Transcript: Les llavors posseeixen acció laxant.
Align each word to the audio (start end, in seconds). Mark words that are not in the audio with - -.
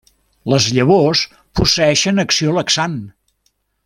Les 0.51 0.69
llavors 0.77 1.21
posseeixen 1.59 2.23
acció 2.27 2.57
laxant. 2.59 2.97